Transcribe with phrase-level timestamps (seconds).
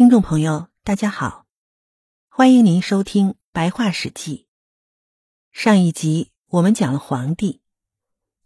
[0.00, 1.44] 听众朋友，大家好，
[2.30, 4.46] 欢迎您收听《白话史记》。
[5.52, 7.60] 上一集我们讲了皇帝，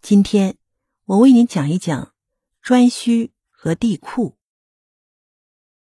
[0.02, 0.56] 今天
[1.04, 2.12] 我为您讲一讲
[2.60, 4.34] 颛顼和帝喾。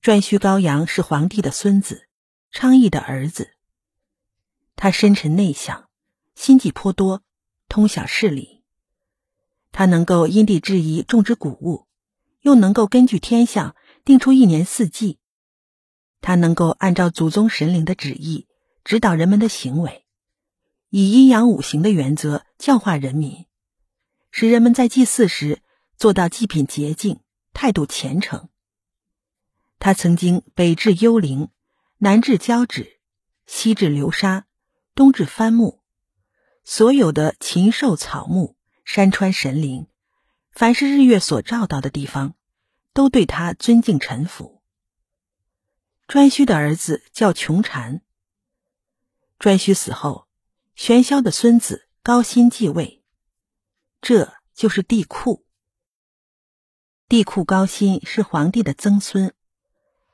[0.02, 2.10] 颛顼高阳是皇帝的孙子，
[2.52, 3.56] 昌邑的儿子。
[4.76, 5.90] 他深沉内向，
[6.36, 7.24] 心计颇多，
[7.70, 8.66] 通晓事理。
[9.72, 11.88] 他能够因地制宜种植谷物，
[12.42, 15.18] 又能够根据天象定出一年四季。
[16.22, 18.48] 他能够按照祖宗神灵的旨意
[18.84, 20.06] 指导人们的行为，
[20.90, 23.46] 以阴阳五行的原则教化人民，
[24.32, 25.62] 使人们在祭祀时
[25.98, 27.20] 做到祭品洁净、
[27.54, 28.50] 态度虔诚。
[29.78, 31.50] 他曾经北至幽灵，
[31.98, 33.00] 南至交趾，
[33.46, 34.46] 西至流沙，
[34.96, 35.82] 东至番木，
[36.64, 39.88] 所有的禽兽草木、山川神灵，
[40.52, 42.36] 凡是日月所照到的地方，
[42.94, 44.55] 都对他尊敬臣服。
[46.08, 48.02] 颛顼的儿子叫穷禅。
[49.40, 50.28] 颛顼死后，
[50.76, 53.04] 玄霄的孙子高辛继位，
[54.02, 55.44] 这就是帝喾。
[57.08, 59.34] 帝喾高辛是皇帝的曾孙，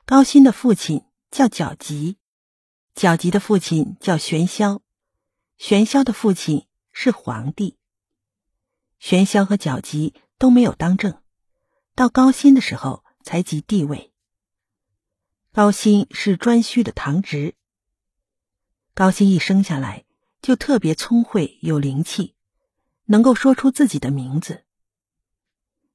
[0.04, 2.18] 高辛的父亲叫角吉，
[2.94, 4.80] 角吉的父亲叫玄霄，
[5.56, 7.78] 玄霄的父亲是皇帝。
[8.98, 11.22] 玄霄和角吉都没有当政，
[11.94, 14.11] 到高辛的时候才即帝位。
[15.54, 17.56] 高辛是颛顼的堂侄。
[18.94, 20.06] 高辛一生下来
[20.40, 22.34] 就特别聪慧有灵气，
[23.04, 24.64] 能够说出自己的名字。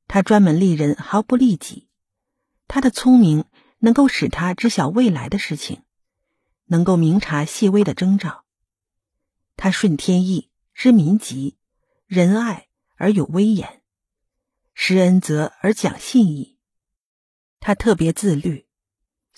[0.07, 1.89] 他专门利人，毫不利己。
[2.67, 3.45] 他的聪明
[3.79, 5.81] 能够使他知晓未来的事情，
[6.65, 8.45] 能够明察细微的征兆。
[9.55, 11.57] 他顺天意，知民疾，
[12.05, 13.81] 仁爱而有威严，
[14.75, 16.59] 施恩泽而讲信义。
[17.59, 18.66] 他特别自律。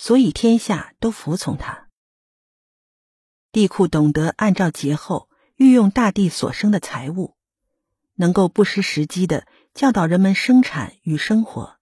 [0.02, 1.90] 所以天下都服从他。
[3.52, 7.36] 帝喾懂得按照节后运用大地所生的财物，
[8.14, 11.76] 能够不失时机的教导人们生产与生活，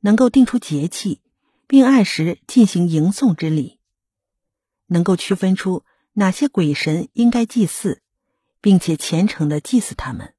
[0.00, 1.22] 能够定出节气，
[1.68, 3.78] 并按时进行迎送之礼，
[4.86, 8.02] 能够区分出哪些鬼神应该祭祀，
[8.60, 10.34] 并且虔诚的祭祀他们。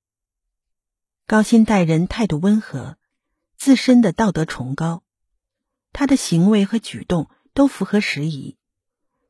[1.25, 2.97] 高薪待人态度温和，
[3.57, 5.03] 自身的道德崇高。
[5.93, 8.57] 他的行为和举动都符合时宜，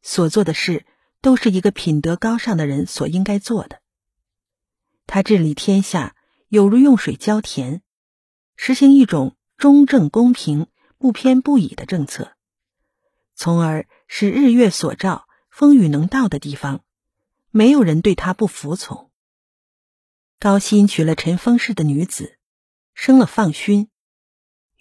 [0.01, 0.85] 所做的事
[1.21, 3.81] 都是一个品德高尚的人所应该做的。
[5.05, 6.15] 他治理天下
[6.47, 7.81] 有如用水浇田，
[8.55, 10.67] 实行一种中正公平、
[10.97, 12.37] 不偏不倚的政策，
[13.35, 16.83] 从而使日月所照、风雨能到的地方，
[17.49, 19.11] 没有人对他不服从。
[20.39, 22.39] 高辛娶了陈丰氏的女子，
[22.95, 23.90] 生了放勋。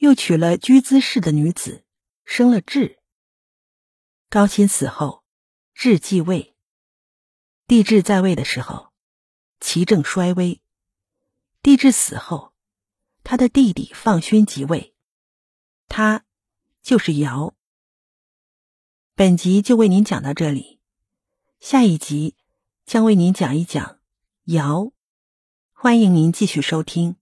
[0.00, 1.84] 又娶了居姿氏的女子，
[2.24, 3.00] 生了智。
[4.30, 5.22] 高辛死后，
[5.74, 6.56] 智继位。
[7.66, 8.92] 帝制在位的时候，
[9.60, 10.62] 其政衰微。
[11.60, 12.54] 帝制死后，
[13.24, 14.94] 他的弟弟放勋即位，
[15.86, 16.24] 他
[16.80, 17.54] 就是尧。
[19.14, 20.80] 本集就为您讲到这里，
[21.60, 22.36] 下一集
[22.86, 24.00] 将为您讲一讲
[24.44, 24.92] 尧。
[25.72, 27.19] 欢迎您继续收听。